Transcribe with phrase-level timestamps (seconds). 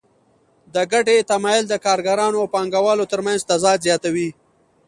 [0.73, 4.29] د ګټې تمایل د کارګرانو او پانګوالو ترمنځ تضاد زیاتوي